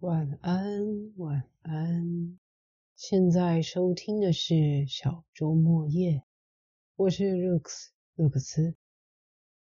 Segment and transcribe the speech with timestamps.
[0.00, 2.38] 晚安，晚安。
[2.94, 6.22] 现在收听的是小周末夜，
[6.94, 8.76] 我是 Rooks 洛克斯。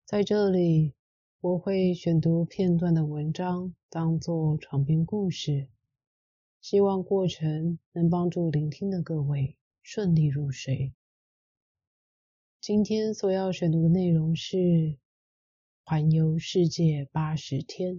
[0.05, 0.93] 在这里，
[1.41, 5.67] 我会选读片段的文章，当做床边故事，
[6.61, 10.93] 希望过程能帮助聆听的各位顺利入睡。
[12.61, 14.57] 今天所要选读的内容是
[15.83, 17.95] 《环游世界八十天》，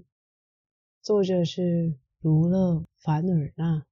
[1.02, 1.98] 作者是。
[2.22, 3.84] 儒勒·凡尔纳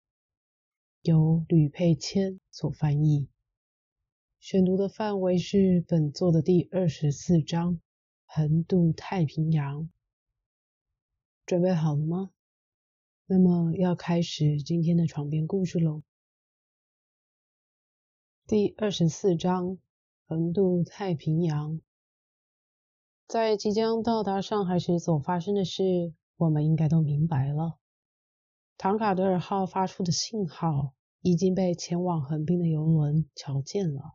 [1.03, 3.27] 由吕佩谦所翻译，
[4.39, 7.81] 选读的范围是本作的第二十四章
[8.27, 9.91] “横渡太平洋”。
[11.45, 12.31] 准备好了吗？
[13.27, 16.05] 那么要开始今天的床边故事喽。
[18.47, 19.79] 第二十四章
[20.29, 21.81] “横渡太平洋”。
[23.27, 27.80] 在即将到达上海时所发生的事，我们应该都明白了。
[28.83, 34.15] 唐卡德尔号发出的信号已经被前往横滨的游轮瞧见了。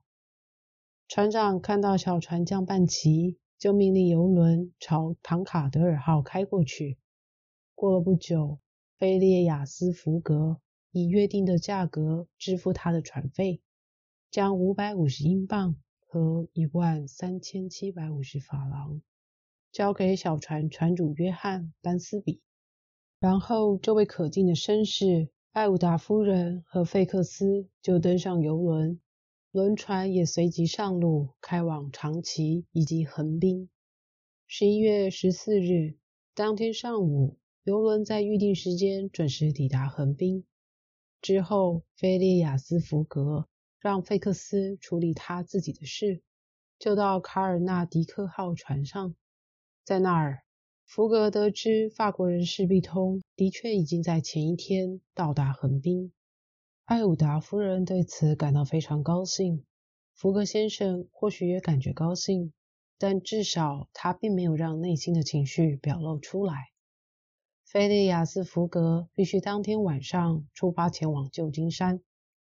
[1.07, 6.97] 船长看到小船降半旗，就命令游轮朝唐卡德尔号开过去。
[7.75, 8.57] 过了不久，
[8.97, 13.61] 菲列亚斯福格以约定的价格支付他的船费，
[14.31, 15.75] 将五百五十英镑
[16.07, 19.00] 和一万三千七百五十法郎
[19.72, 22.41] 交给小船船主约翰班斯比。
[23.19, 28.99] 然后，这位可敬的绅士艾伍达夫人和费克斯就登上游轮，
[29.52, 33.69] 轮船也随即上路，开往长崎以及横滨。
[34.47, 35.97] 十一月十四日
[36.35, 40.45] 当天上午，游轮在预定时间准时抵达横滨。
[41.22, 43.47] 之后，菲利亚斯福格
[43.79, 46.22] 让费克斯处理他自己的事，
[46.77, 49.16] 就到卡尔纳迪克号船上，
[49.83, 50.44] 在那儿。
[50.86, 56.14] 福格得知法国人士必通的确已经在前一天到达横滨，
[56.86, 59.66] 艾伍达夫人对此感到非常高兴。
[60.13, 62.53] 福格先生或许也感觉高兴，
[62.97, 66.69] 但至少他并没有让内心的情绪表露出来。
[67.66, 72.02] 菲利亚斯·福格必须当天晚上出发前往旧金山，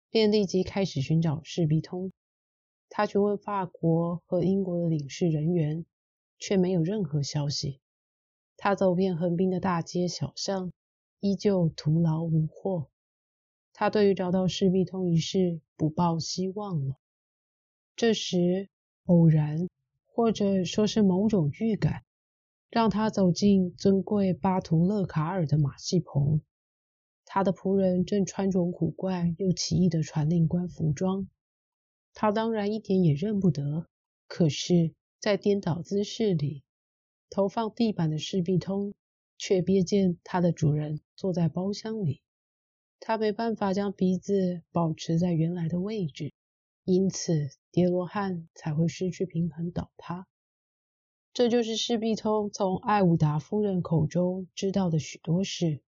[0.09, 2.11] 便立即开始寻找士必通。
[2.89, 5.85] 他询问法国和英国的领事人员，
[6.39, 7.79] 却没有任何消息。
[8.63, 10.71] 他走遍横滨的大街小巷，
[11.19, 12.91] 依旧徒劳无获。
[13.73, 16.95] 他对于找到士必通一事不抱希望了。
[17.95, 18.69] 这时，
[19.05, 19.67] 偶然，
[20.05, 22.03] 或者说是某种预感，
[22.69, 26.39] 让他走进尊贵巴图勒卡尔的马戏棚。
[27.25, 31.27] 他的仆人正穿着古怪又奇异的传令官服装，
[32.13, 33.87] 他当然一点也认不得。
[34.27, 36.61] 可是，在颠倒姿势里。
[37.31, 38.93] 投放地板的士必通
[39.37, 42.21] 却瞥见他的主人坐在包厢里，
[42.99, 46.33] 他没办法将鼻子保持在原来的位置，
[46.83, 50.27] 因此叠罗汉才会失去平衡倒塌。
[51.33, 55.81] 这就是士必通从艾伍达夫人口中知道的许多事。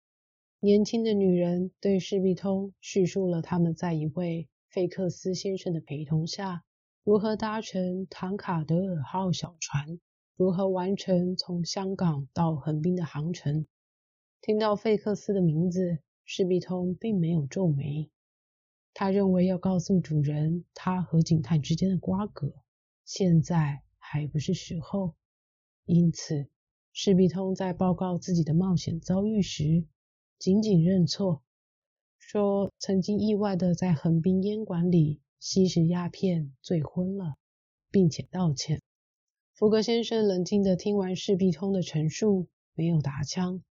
[0.59, 6.63] 年轻的女人对士必通叙述了他们在一位费克斯先生的陪同下，
[7.03, 10.00] 如何搭乘唐卡德尔号小船。
[10.41, 13.68] 如何完成从香港到横滨的航程？
[14.41, 18.09] 听到费克斯的名字，士必通并没有皱眉。
[18.91, 22.56] 他认为要告诉主人他和警探之间的瓜葛，
[23.06, 25.13] 现在还不是时候。
[25.85, 26.47] 因此，
[26.91, 29.85] 士必通在报告自己的冒险遭遇时，
[30.40, 31.44] 仅仅认错，
[32.18, 37.35] 说曾经意外的在横滨烟馆里吸食鸦片醉昏了，
[37.91, 38.81] 并且道歉。
[39.61, 43.61] 福格先生冷静地听完士必通的陈述，没有打枪。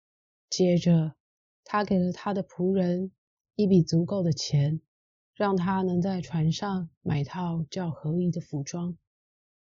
[0.48, 1.16] 接着，
[1.64, 3.10] 他给了他的仆人
[3.56, 4.80] 一笔足够的钱，
[5.34, 8.96] 让他能在船上买套较合宜的服装。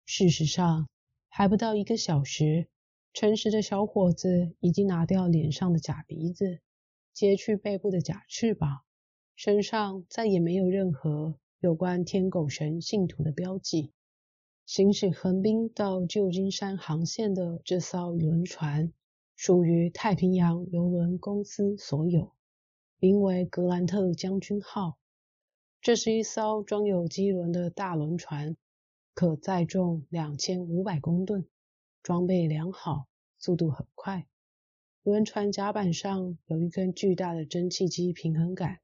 [0.06, 0.88] 事实上，
[1.28, 2.66] 还不到一个小时，
[3.12, 6.58] 诚实的小伙子已经拿掉脸上的假鼻子，
[7.12, 8.80] 揭去背部的假翅膀，
[9.36, 13.92] 身上再也没有任何有关天狗神信徒的标记。
[14.68, 18.92] 行驶横滨到旧金山航线的这艘轮船
[19.34, 22.34] 属于太平洋邮轮公司所有，
[22.98, 24.98] 名为格兰特将军号。
[25.80, 28.59] 这是一艘装有机轮的大轮船，
[29.15, 31.47] 可载重两千五百公吨，
[32.03, 33.06] 装备良好，
[33.38, 34.26] 速度很快。
[35.03, 38.80] 轮船甲板上有一根巨大的蒸汽机平衡杆，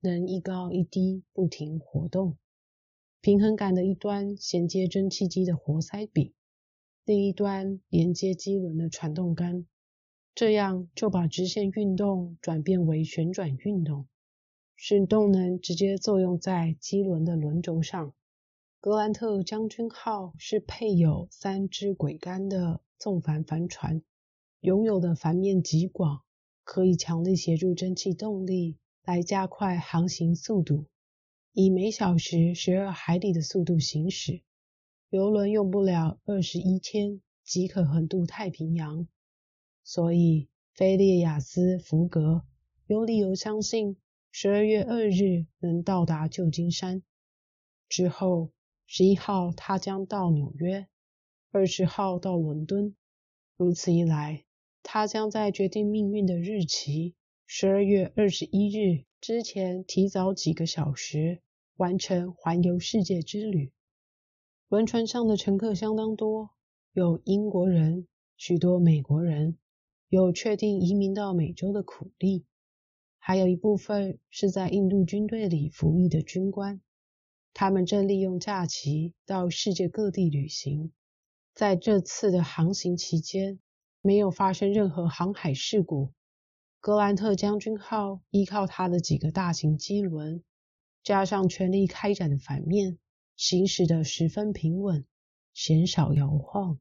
[0.00, 2.36] 能一高一低不停活动。
[3.20, 6.32] 平衡杆的一端衔接蒸汽机的活塞柄，
[7.04, 9.66] 另一端连接机轮的传动杆。
[10.34, 14.06] 这样就把直线运动转变为旋转运动，
[14.76, 18.12] 使动能直接作用在机轮的轮轴上。
[18.78, 24.02] 格兰特将军号是配有三支桅杆的纵帆帆船，
[24.60, 26.20] 拥有的帆面极广，
[26.62, 30.84] 可以强力协助蒸汽动力来加快航行速度，
[31.58, 34.42] 以每小时十二海里的速度行驶。
[35.08, 39.08] 游轮用不了二十一天即可横渡太平洋，
[39.82, 42.44] 所以菲利亚斯福格
[42.86, 43.96] 有理由相信
[44.30, 47.02] 十二月二日能到达旧金山
[47.88, 48.50] 之后。
[48.84, 50.86] 十一号，他将到纽约；
[51.50, 52.94] 二十号到伦敦。
[53.56, 54.44] 如此一来，
[54.82, 57.14] 他将在决定命运的日期——
[57.48, 61.40] 十二月二十一日之前，提早几个小时
[61.76, 63.72] 完成环游世界之旅。
[64.68, 66.50] 轮船上的乘客相当多，
[66.92, 69.56] 有英国人，许多美国人，
[70.08, 72.44] 有确定移民到美洲的苦力，
[73.18, 76.80] 还有一部分是在印度军队里服役的军官。
[77.54, 80.92] 他们正利用假期到世界各地旅行。
[81.54, 83.58] 在这次的航行期间，
[84.02, 86.12] 没有发生任何航海事故。
[86.80, 90.44] 格兰特将军号依靠它的几个大型机轮，
[91.06, 92.98] 加上全力开展的反面，
[93.36, 95.06] 行驶得十分平稳，
[95.54, 96.80] 鲜少摇晃。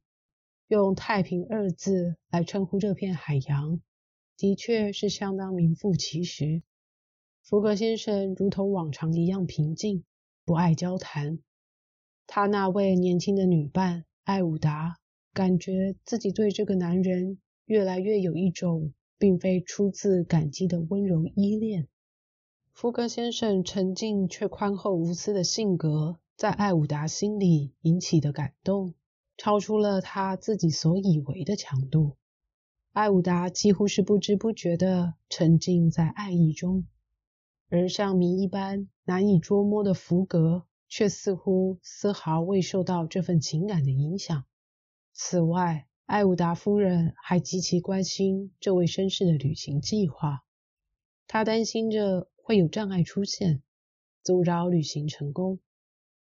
[0.68, 3.80] 用“太平”二字来称呼这片海洋，
[4.36, 6.64] 的确是相当名副其实。
[7.44, 10.04] 福格先生如同往常一样平静。
[10.44, 11.38] 不爱交谈，
[12.26, 14.98] 他那位年轻的女伴艾伍达
[15.34, 21.88] 感觉自己对这个男人越来越有一种并非出自感激的温柔依恋。
[22.76, 28.96] 福格先生沉静却宽厚无私的性格，在艾伍达心里引起的感动，
[29.38, 32.18] 超出了他自己所以为的强度。
[32.92, 36.86] 艾伍达几乎是不知不觉地沉浸在爱意中。
[37.70, 44.44] 而像谜一般难以捉摸的福格，却似乎丝毫未受到这份情感的影响。
[45.14, 50.44] 此外，艾伍达夫人还极其关心这位绅士的旅行计划，
[51.26, 53.64] 她担心着会有障碍出现，
[54.22, 55.58] 阻扰旅行成功。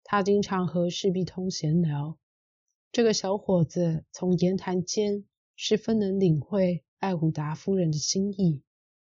[0.03, 2.17] 他经常和士必通闲聊，
[2.91, 5.23] 这个小伙子从言谈间
[5.55, 8.61] 十分能领会艾伍达夫人的心意。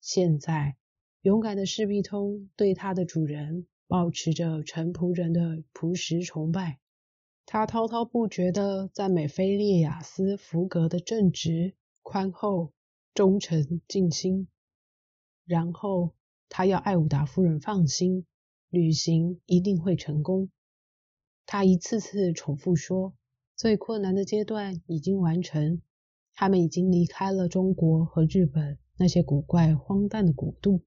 [0.03, 0.77] 现在。
[1.23, 6.81] 勇敢的士必通对他的主人保持着陈仆人的朴实崇拜。
[7.45, 12.73] 他滔滔不绝地赞美菲列亚斯·福格的正直、宽厚、
[13.13, 14.49] 忠诚、尽心。
[15.45, 16.15] 然后
[16.51, 18.27] 他要艾伍达夫人放心，
[18.69, 20.51] 旅行一定会成功。
[21.47, 23.15] 他一次次重复说，
[23.57, 25.81] 最困难的阶段已经完成，
[26.35, 30.83] 他们已经离开了中国和日本那些古怪荒诞的国度。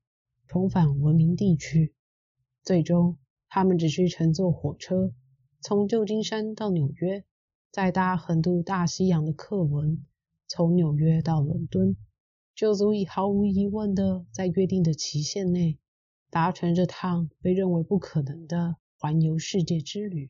[0.46, 1.96] 重返文明地区，
[2.62, 3.18] 最终
[3.48, 5.12] 他们只需乘坐火车
[5.62, 7.24] 从旧金山到纽约，
[7.72, 10.06] 再搭横渡大西洋的客轮
[10.48, 11.96] 从纽约到伦敦，
[12.56, 15.80] 就足以毫无疑问的在约定的期限内
[16.30, 20.30] 达成这趟被认为不可能的环游世界之旅。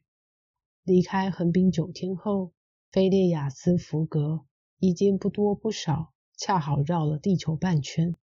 [0.84, 2.54] 离开横滨九天后，
[2.92, 4.46] 菲列亚斯·福格
[4.80, 8.16] 已经不多不少，恰好绕了地球半圈。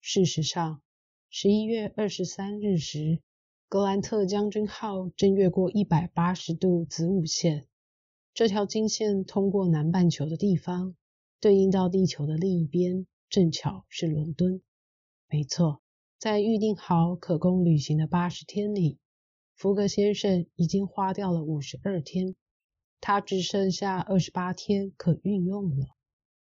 [0.00, 0.82] 事实上，
[1.30, 3.20] 十一月二十三日时，
[3.68, 7.66] 格兰特将军号正越过一百八十度子午线。
[8.34, 10.94] 这条经线通过南半球的地方，
[11.40, 14.60] 对应到地球的另一边，正巧是伦敦。
[15.26, 15.80] 没错，
[16.18, 18.98] 在预定好可供旅行的八十天里，
[19.56, 22.36] 福格先生已经花掉了五十二天，
[23.00, 25.86] 他只剩下二十八天可运用了。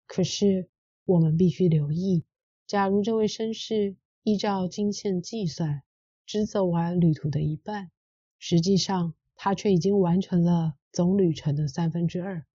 [0.08, 0.72] 可是，
[1.06, 2.26] 我们必须留意，
[2.66, 3.96] 假如这位绅士。
[4.24, 5.82] 依照经线计算，
[6.28, 7.90] 只走完旅途的一半，
[8.38, 12.46] 实际上他却已经完成了总旅程的三分之二。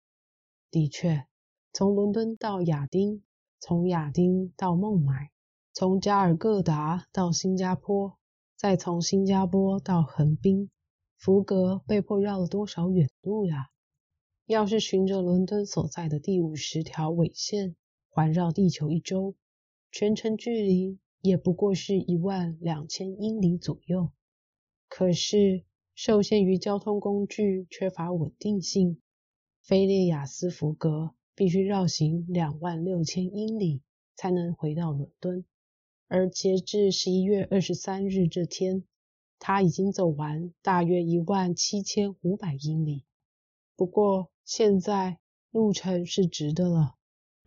[0.71, 1.27] 的确，
[1.73, 3.25] 从伦敦到亚丁，
[3.59, 5.31] 从亚丁到孟买，
[5.73, 8.19] 从加尔各答到新加坡，
[8.57, 10.71] 再从新加坡到横滨，
[11.17, 13.71] 福格被迫绕了多少远路呀？
[14.47, 17.77] 要是循着伦敦所在的第五十条纬线
[18.09, 19.35] 环绕地球一周，
[19.91, 20.99] 全程距离。
[21.23, 24.13] 也不过是一万两千英里左右。
[24.89, 29.03] 可是，受限于交通工具缺乏稳定性，
[29.61, 33.83] 菲列亚斯福格必须绕行两万六千英里
[34.17, 35.45] 才能回到伦敦。
[36.09, 38.83] 而截至十一月二十三日这天，
[39.39, 43.05] 他已经走完大约一万七千五百英里。
[43.77, 45.19] 不过，现在
[45.53, 46.95] 路程是直的了。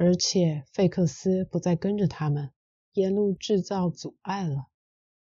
[0.02, 2.52] 而且费克斯不再跟着他们
[2.94, 4.68] 沿路制造阻碍了。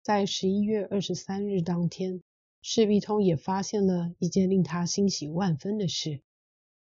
[0.02, 2.22] 在十一月二十三日当天，
[2.60, 6.20] 士必通也发现了一件令他欣喜万分的事。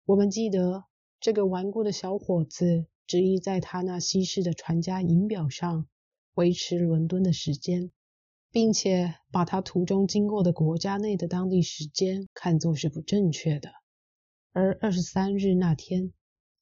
[0.06, 0.84] 我们记得
[1.26, 5.88] 这个顽固的小伙子执意在他那西式的船家银表上
[6.34, 7.90] 维持伦敦的时间，
[8.52, 13.72] 并且把他途中经过的国家内的当地时间看作是不正确的。
[14.52, 16.12] 而二十三日那天。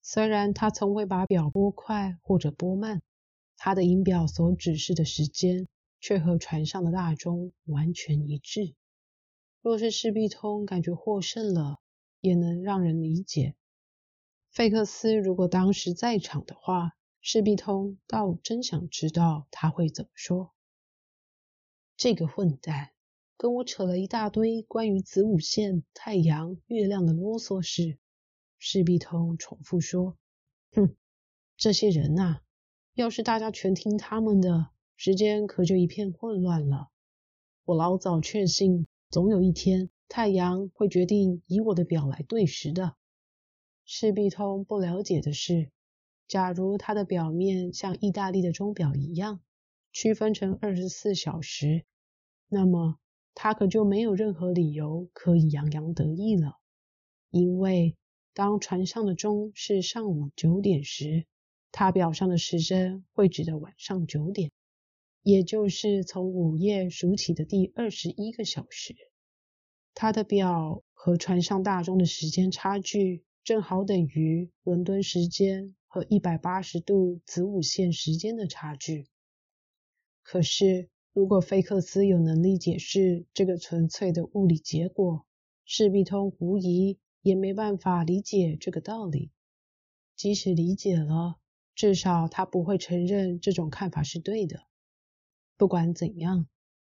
[0.00, 3.02] 虽然他从未把表拨快或者拨慢，
[3.58, 5.68] 他的银表所指示的时间
[6.00, 8.74] 却和船上的大钟完全一致。
[9.60, 11.80] 若是士必通感觉获胜了，
[12.22, 13.54] 也能让人理解。
[14.54, 20.54] 费克斯如果当时在场的话，士必通倒真想知道他会怎么说。
[21.96, 22.90] 这个混蛋
[23.36, 27.98] 跟我扯了一大堆关于子午线、太阳、月亮的啰嗦事。
[28.56, 30.16] 士必通重复说
[30.70, 30.94] ：“哼，
[31.56, 32.38] 这些人呐，
[32.94, 36.90] 要是大家全听他们的，时间可就一片混乱了。
[37.64, 42.94] 我老早确信，总有一天太阳会决定以我的表来对时的。”
[43.84, 45.70] 士必通不了解的是，
[46.26, 49.40] 假如他的表面像意大利的钟表一样，
[49.92, 51.84] 区分成二十四小时，
[52.48, 52.98] 那么
[53.34, 56.58] 他可就没有任何理由可以洋洋得意了，
[57.30, 57.96] 因为。
[58.36, 61.24] 当船上的钟是上午九点时，
[61.70, 64.50] 他表上的时针会指的晚上九点，
[65.22, 68.96] 也就是从午夜数起的第二十一个小时。
[69.94, 79.06] 他的表和船上大钟的时间差距正好等于伦敦时间和一百八十度子午线时间的差距。
[80.22, 85.24] 可是，如果菲克斯有能力解释这个纯粹的物理结果，
[85.64, 86.98] 势必通无疑。
[87.24, 89.30] 也没办法理解这个道理。
[90.14, 91.40] 即使理解了，
[91.74, 94.66] 至少他不会承认这种看法是对的。
[95.56, 96.46] 不管怎样，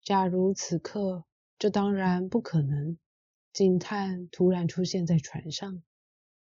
[0.03, 1.27] 假如此刻，
[1.59, 2.97] 这当然不可能。
[3.53, 5.83] 警探突然出现在船上，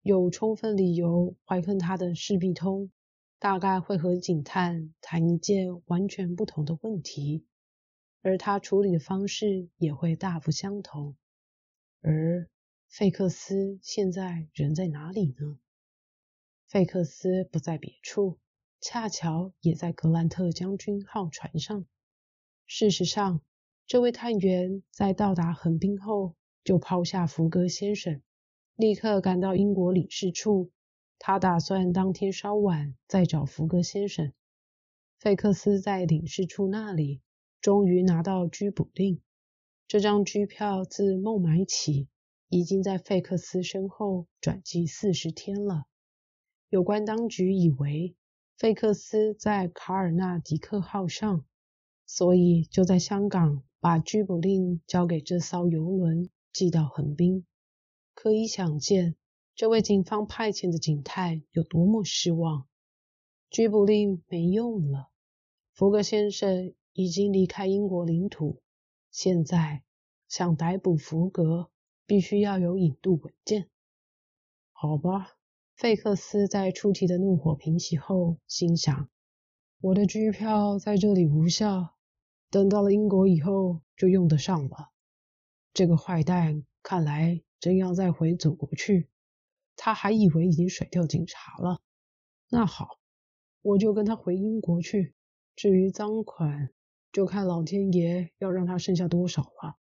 [0.03, 2.89] 有充分理由怀恨他的事必通，
[3.37, 7.45] 大概会和警探谈一件完全不同的问题，
[8.23, 11.15] 而他处理的方式也会大不相同。
[12.01, 12.49] 而
[12.87, 15.59] 费克斯现在人在哪里呢？
[16.67, 18.39] 费克斯不在别处，
[18.79, 21.85] 恰巧也在格兰特将军号船上。
[22.65, 23.41] 事实上，
[23.85, 28.21] 这位探员在到达横滨后，就抛下福格先生，
[28.81, 30.71] 立刻赶到英国领事处。
[31.19, 34.33] 他打算当天稍晚再找福格先生。
[35.19, 37.21] 费克斯在领事处那里，
[37.61, 39.21] 终于拿到拘捕令。
[39.87, 42.09] 这张拘票自孟买起。
[42.53, 45.85] 已经在费克斯身后转机四十天了。
[46.67, 48.13] 有关当局以为
[48.57, 51.45] 费克斯在卡尔纳迪克号上，
[52.05, 57.45] 所以就在香港把拘捕令交给这艘游轮，寄到横滨。
[58.21, 59.15] 可以想见，
[59.55, 62.67] 这位警方派遣的警探有多么失望。
[63.49, 65.09] 拘捕令没用了，
[65.73, 68.61] 福格先生已经离开英国领土。
[69.09, 69.81] 现在
[70.27, 71.71] 想逮捕福格。
[72.05, 73.69] 必须要有引渡文件，
[74.73, 75.37] 好吧？
[75.75, 79.09] 费克斯在出题的怒火平息后，心想：
[79.79, 81.95] 我的拘票在这里无效，
[82.49, 84.91] 等到了英国以后就用得上了。
[85.73, 89.07] 这个坏蛋看来真要再回祖国去，
[89.77, 91.81] 他还以为已经甩掉警察了。
[92.49, 92.99] 那好，
[93.61, 95.15] 我就跟他回英国去。
[95.55, 96.71] 至于赃款，
[97.13, 99.77] 就看老天爷要让他剩下多少了。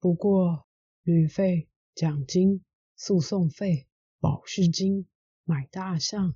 [0.00, 0.64] 不过。
[1.04, 2.62] 旅费、奖金、
[2.94, 3.86] 诉讼费、
[4.20, 5.06] 保释金、
[5.44, 6.34] 买大象，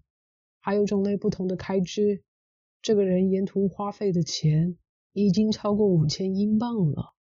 [0.61, 2.25] 还有种类不同的开支。
[2.81, 4.79] 这个人沿途花费的钱
[5.13, 7.13] 已经超过五千英镑了。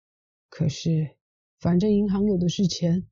[0.48, 1.18] 可是，
[1.60, 3.06] 反正银行有的是钱。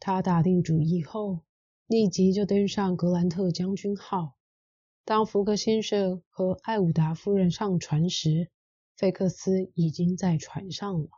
[0.00, 1.42] 他打定主意后，
[1.86, 4.36] 立即就登上格兰特将军号。
[5.04, 8.50] 当福克先生和艾伍达夫人上船时，
[8.94, 11.08] 费克斯已经在船上了。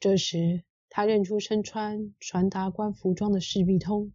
[0.00, 4.12] 这时，他认出身穿传达官服装的士必通，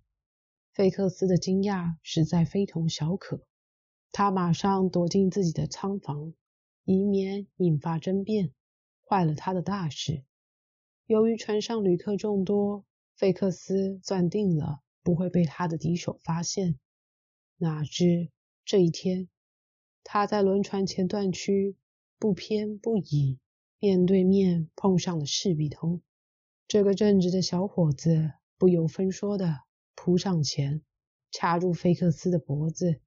[0.74, 3.44] 费克斯的惊讶实在非同小可。
[4.12, 6.34] 他马上躲进自己的仓房，
[6.84, 8.52] 以免引发争辩，
[9.08, 10.24] 坏了他的大事。
[11.06, 12.86] 由于船上旅客众多，
[13.20, 16.80] 费克斯断定了不会被他的敌手发现。
[17.58, 18.30] 哪知
[18.64, 19.28] 这一天，
[20.06, 21.76] 他在轮船前段区
[22.18, 23.38] 不偏不倚，
[23.78, 26.02] 面对面碰上了士必通。
[26.66, 29.64] 这个正直的小伙子不由分说的
[29.96, 30.82] 扑上前，
[31.30, 33.02] 掐住菲克斯的脖子，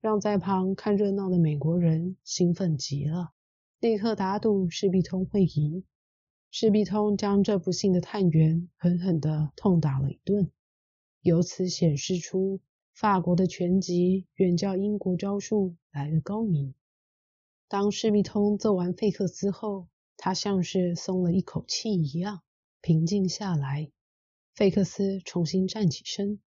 [0.00, 3.34] 让在旁看热闹的美国人兴奋极了，
[3.78, 5.84] 立刻打赌士必通会赢。
[6.52, 10.50] 士必通将这不幸的探员狠狠地痛打了一顿，
[11.20, 12.60] 由此显示出
[12.92, 16.74] 法国的拳击远较英国招数来得高明。
[17.68, 22.42] 当士必通揍完费克斯后，他像是松了一口气一样，
[22.80, 23.92] 平静下来。
[24.52, 26.40] 费克斯重新站起身，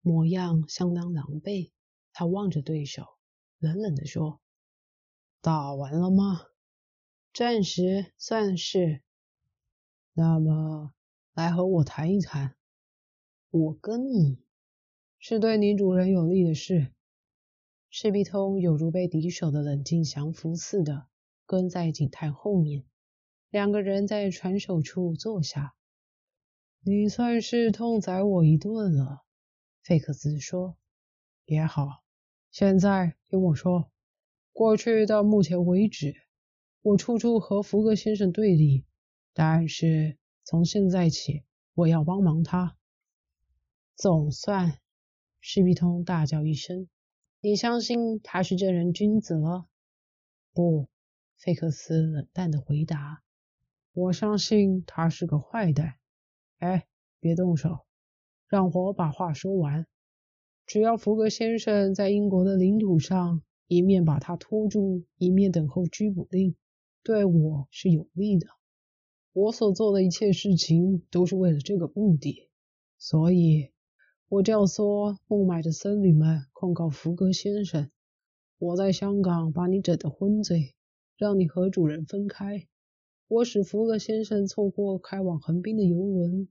[0.00, 1.70] 模样相当狼狈。
[2.14, 3.04] 他望着对手，
[3.58, 4.40] 冷冷地说
[5.42, 6.46] ：“打完了吗？
[7.34, 9.02] 暂时算是。
[10.20, 10.92] 那么，
[11.32, 12.54] 来和我谈一谈。
[13.48, 14.44] 我跟你
[15.18, 16.92] 是对女主人有利的事。”
[17.90, 21.06] 赤壁通有如被敌手的冷静降服似的，
[21.46, 22.84] 跟在警探后面。
[23.48, 25.74] 两个人在船首处坐下。
[26.82, 29.24] 你算是痛宰我一顿了，
[29.82, 30.76] 费克斯说。
[31.46, 32.04] 也好，
[32.50, 33.90] 现在听我说，
[34.52, 36.14] 过去到目前为止，
[36.82, 38.84] 我处处和福格先生对立，
[39.32, 41.44] 但是从现在起，
[41.74, 42.76] 我要帮忙他。
[43.96, 44.78] 总算，
[45.40, 46.88] 施密通大叫一声
[47.40, 49.66] ：“你相信他是正人君子了？”
[50.52, 50.88] 不，
[51.36, 53.22] 费克斯冷淡的回答
[53.94, 55.94] ：“我相信他是个坏蛋。”
[56.58, 56.86] 哎，
[57.20, 57.86] 别动手，
[58.48, 59.86] 让我把话说完。
[60.66, 66.54] 只要福格先生在英国的领土上，一面把他拖住，一面等候拘捕令，
[67.02, 68.46] 对我是有利的。
[69.32, 72.48] 我所做的一切事情都是为了这个目的。
[72.98, 73.70] 所以，
[74.28, 77.90] 我教唆孟买的僧侣们控告福格先生。
[78.58, 80.74] 我在香港把你整得昏醉，
[81.16, 82.66] 让你和主人分开。
[83.28, 86.48] 我使福格先生错过开往横滨的游轮。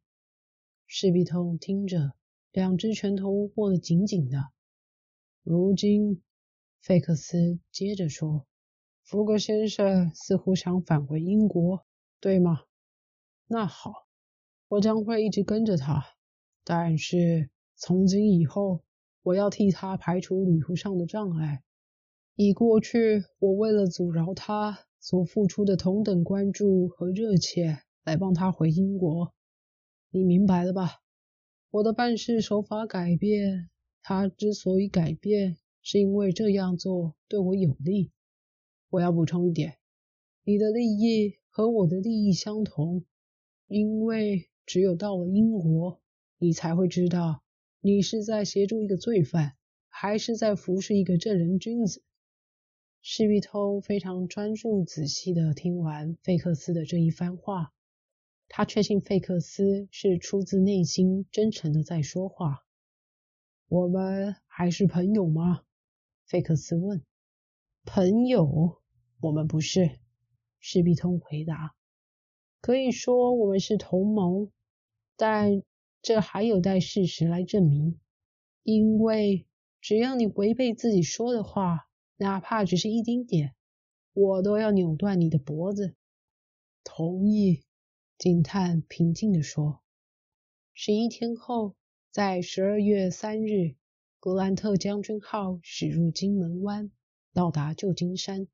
[0.88, 2.14] 士比通听着，
[2.52, 4.46] 两只拳头握得紧紧的。
[5.44, 6.22] 如今，
[6.82, 8.48] 费克斯接着说
[9.04, 11.86] ：“福格先生似乎想返回英国，
[12.20, 12.62] 对吗？
[13.52, 13.92] 那好，
[14.68, 16.06] 我将会一直跟着他。
[16.64, 18.84] 但是从今以后，
[19.24, 21.64] 我要替他排除旅途上的障碍。
[22.36, 29.34] 以过去我为了阻挠他。”所付出的同等关注和热切，来帮他回英国，
[30.12, 31.02] 你明白了吧？
[31.72, 33.70] 我的办事手法改变，
[34.04, 38.12] 他之所以改变，是因为这样做对我有利。
[38.90, 39.78] 我要补充一点，
[40.44, 43.06] 你的利益和我的利益相同，
[43.70, 46.02] 因为只有到了英国，
[46.40, 47.44] 你才会知道
[47.82, 49.56] 你是在协助一个罪犯，
[49.90, 52.04] 还是在服侍一个正人君子。
[53.04, 57.72] 施密通非常专注、仔细地听完费克斯的这一番话，
[58.48, 62.66] 他确信费克斯是出自内心、真诚地在说话。
[63.68, 65.62] 我们还是朋友吗？
[66.26, 67.04] 费克斯问。
[67.86, 68.82] 朋友，
[69.22, 70.00] 我们不是。
[70.60, 71.76] 施密通回答。
[72.62, 74.52] 可以说我们是同谋，
[75.16, 75.64] 但
[76.02, 78.00] 这还有待事实来证明。
[78.64, 79.48] 因为
[79.82, 83.56] 只要你违背自己说的话，哪怕只是一丁点，
[84.14, 85.96] 我都要扭断你的脖子。
[86.84, 87.64] 同意，
[88.18, 89.82] 警探平静地说。
[90.74, 91.76] 十一天后，
[92.12, 93.76] 在十二月三日，
[94.20, 96.92] 格兰特将军号驶入金门湾，
[97.34, 98.48] 到达旧金山。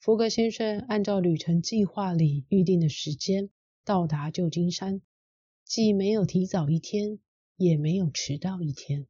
[0.00, 3.50] 福格先生按照旅程计划里预定的时间
[3.84, 5.02] 到达旧金山，
[5.62, 7.18] 既没有提早一天，
[7.56, 9.06] 也没有迟到一天。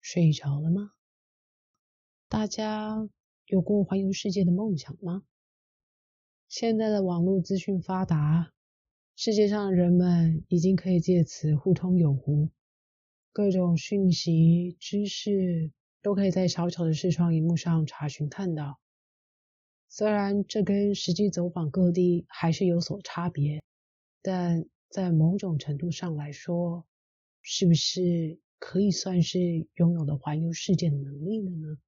[0.00, 0.92] 睡着了吗？
[2.26, 3.06] 大家
[3.44, 5.24] 有过环游世界的梦想吗？
[6.48, 8.50] 现在的网络资讯发达，
[9.14, 12.48] 世界上的人们已经可以借此互通有无，
[13.30, 15.70] 各种讯息、知识
[16.08, 18.80] 都可以在小巧的视窗荧幕上查询看到。
[19.90, 23.62] 虽然这跟实际走访各地还是有所差别，
[24.22, 26.86] 但在某种程度上来说，
[27.42, 28.40] 是不是？
[28.58, 31.78] 可以算是拥有了环游世界的能力了呢。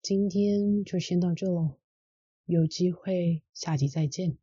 [0.00, 1.80] 今天就先到这喽，
[2.44, 4.38] 有机会下集再见。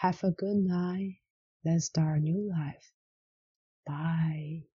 [0.00, 1.16] Have a good night.
[1.64, 2.92] Let's start a new life.
[3.84, 4.73] Bye.